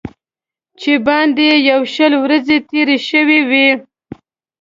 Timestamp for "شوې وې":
3.09-3.67